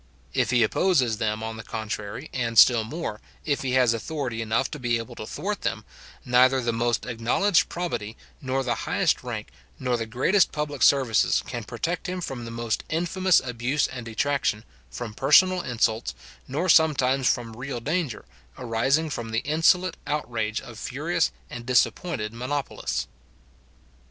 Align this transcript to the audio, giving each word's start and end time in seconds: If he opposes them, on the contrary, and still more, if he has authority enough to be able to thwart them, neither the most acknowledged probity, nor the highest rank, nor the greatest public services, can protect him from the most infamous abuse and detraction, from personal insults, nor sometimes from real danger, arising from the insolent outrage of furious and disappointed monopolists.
If 0.33 0.49
he 0.49 0.63
opposes 0.63 1.17
them, 1.17 1.43
on 1.43 1.57
the 1.57 1.63
contrary, 1.63 2.31
and 2.33 2.57
still 2.57 2.83
more, 2.83 3.21
if 3.45 3.61
he 3.61 3.73
has 3.73 3.93
authority 3.93 4.41
enough 4.41 4.71
to 4.71 4.79
be 4.79 4.97
able 4.97 5.13
to 5.13 5.27
thwart 5.27 5.61
them, 5.61 5.85
neither 6.25 6.59
the 6.59 6.73
most 6.73 7.05
acknowledged 7.05 7.69
probity, 7.69 8.17
nor 8.41 8.63
the 8.63 8.73
highest 8.89 9.21
rank, 9.21 9.49
nor 9.77 9.97
the 9.97 10.07
greatest 10.07 10.51
public 10.51 10.81
services, 10.81 11.43
can 11.45 11.63
protect 11.65 12.09
him 12.09 12.19
from 12.19 12.45
the 12.45 12.49
most 12.49 12.83
infamous 12.89 13.39
abuse 13.45 13.85
and 13.85 14.07
detraction, 14.07 14.63
from 14.89 15.13
personal 15.13 15.61
insults, 15.61 16.15
nor 16.47 16.67
sometimes 16.67 17.31
from 17.31 17.55
real 17.55 17.79
danger, 17.79 18.25
arising 18.57 19.11
from 19.11 19.29
the 19.29 19.41
insolent 19.41 19.97
outrage 20.07 20.59
of 20.61 20.79
furious 20.79 21.31
and 21.47 21.67
disappointed 21.67 22.33
monopolists. 22.33 23.05